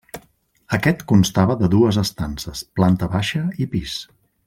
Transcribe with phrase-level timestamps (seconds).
[0.77, 4.01] Aquest constava de dues estances, planta baixa i pis.